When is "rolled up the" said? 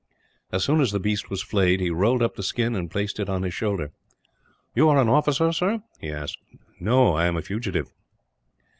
1.91-2.41